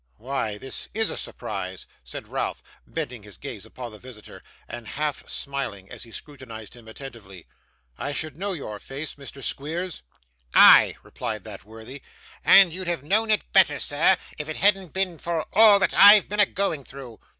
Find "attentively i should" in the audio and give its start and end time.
6.87-8.35